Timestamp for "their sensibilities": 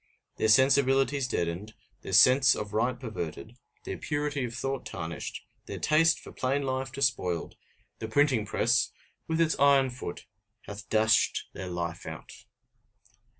0.37-1.27